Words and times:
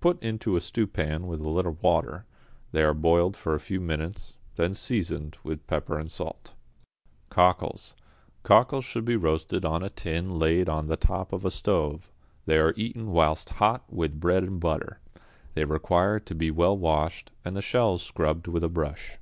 Put 0.00 0.22
into 0.22 0.56
a 0.56 0.60
stewpan 0.60 1.26
with 1.26 1.40
a 1.40 1.48
little 1.48 1.78
water, 1.80 2.26
they 2.72 2.82
are 2.82 2.92
boiled 2.92 3.38
for 3.38 3.54
a 3.54 3.58
few 3.58 3.80
minutes, 3.80 4.36
then 4.56 4.74
seasoned 4.74 5.38
with 5.44 5.66
pepper 5.66 5.98
and 5.98 6.10
salt. 6.10 6.52
=Cockles.= 7.30 7.94
Cockles 8.42 8.84
should 8.84 9.06
be 9.06 9.16
roasted 9.16 9.64
on 9.64 9.82
a 9.82 9.88
tin 9.88 10.38
laid 10.38 10.68
on 10.68 10.88
the 10.88 10.96
top 10.98 11.32
of 11.32 11.42
a 11.46 11.50
stove; 11.50 12.12
they 12.44 12.58
are 12.58 12.74
eaten 12.76 13.12
whilst 13.12 13.48
hot 13.48 13.90
with 13.90 14.20
bread 14.20 14.44
and 14.44 14.60
butter. 14.60 15.00
They 15.54 15.64
require 15.64 16.20
to 16.20 16.34
be 16.34 16.50
well 16.50 16.76
washed, 16.76 17.32
and 17.42 17.56
the 17.56 17.62
shells 17.62 18.02
scrubbed 18.02 18.46
with 18.46 18.62
a 18.62 18.68
brush. 18.68 19.16